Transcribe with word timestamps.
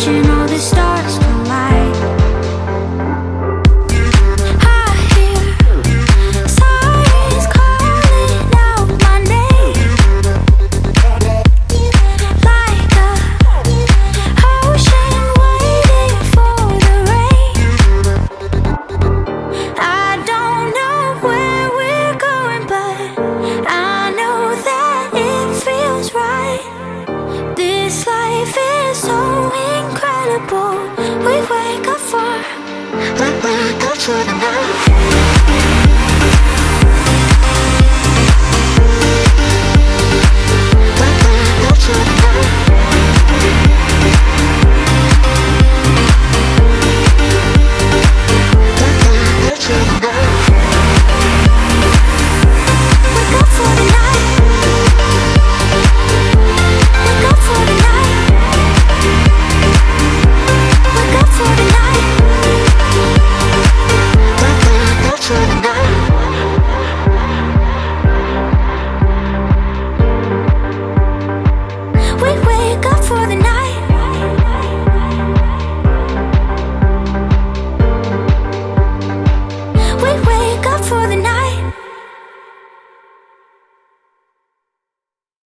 watching 0.00 0.39
to 34.10 34.24
the 34.24 34.39